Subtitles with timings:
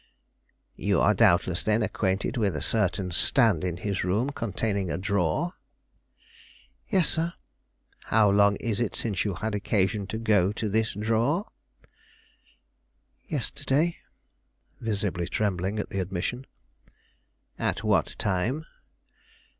[0.77, 5.53] "You are doubtless, then, acquainted with a certain stand in his room containing a drawer?"
[6.89, 7.33] "Yes, sir."
[8.05, 11.51] "How long is it since you had occasion to go to this drawer?"
[13.27, 13.97] "Yesterday,"
[14.79, 16.47] visibly trembling at the admission.
[17.59, 18.65] "At what time?"